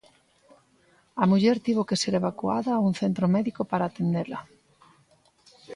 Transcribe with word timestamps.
A 1.21 1.23
muller 1.29 1.57
tivo 1.65 1.87
que 1.89 1.99
ser 2.01 2.13
evacuada 2.21 2.71
a 2.75 2.83
un 2.87 2.93
centro 3.01 3.25
médico 3.35 3.61
para 3.71 3.87
atendela. 3.87 4.39